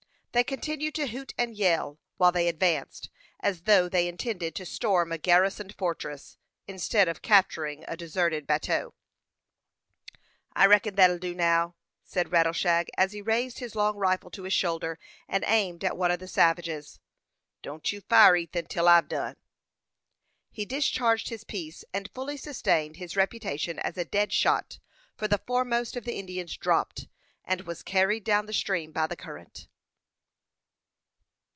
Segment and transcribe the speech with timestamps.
[0.33, 3.09] They continued to hoot and yell, while they advanced,
[3.41, 8.93] as though they intended to storm a garrisoned fortress, instead of capturing a deserted bateau.
[10.53, 11.75] "I reckon thet'll do now,"
[12.05, 16.11] said Rattleshag, as he raised his long rifle to his shoulder, and aimed at one
[16.11, 17.01] of the savages.
[17.61, 19.35] "Don't you fire, Ethan, till I've done."
[20.49, 24.79] He discharged his piece, and fully sustained his reputation as a dead shot,
[25.17, 27.09] for the foremost of the Indians dropped,
[27.43, 29.67] and was carried down the stream by the current.